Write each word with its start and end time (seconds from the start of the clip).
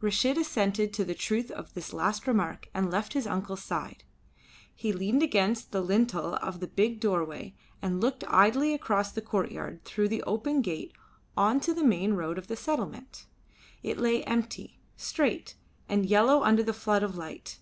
Reshid 0.00 0.38
assented 0.38 0.92
to 0.92 1.04
the 1.04 1.16
truth 1.16 1.50
of 1.50 1.74
this 1.74 1.92
last 1.92 2.28
remark 2.28 2.68
and 2.72 2.92
left 2.92 3.12
his 3.14 3.26
uncle's 3.26 3.64
side. 3.64 4.04
He 4.72 4.92
leaned 4.92 5.20
against 5.20 5.72
the 5.72 5.80
lintel 5.82 6.34
of 6.36 6.60
the 6.60 6.68
big 6.68 7.00
doorway 7.00 7.56
and 7.82 8.00
looked 8.00 8.22
idly 8.28 8.72
across 8.72 9.10
the 9.10 9.20
courtyard 9.20 9.84
through 9.84 10.10
the 10.10 10.22
open 10.22 10.62
gate 10.62 10.92
on 11.36 11.58
to 11.58 11.74
the 11.74 11.82
main 11.82 12.12
road 12.12 12.38
of 12.38 12.46
the 12.46 12.54
settlement. 12.56 13.26
It 13.82 13.98
lay 13.98 14.22
empty, 14.22 14.78
straight, 14.96 15.56
and 15.88 16.06
yellow 16.06 16.44
under 16.44 16.62
the 16.62 16.72
flood 16.72 17.02
of 17.02 17.16
light. 17.16 17.58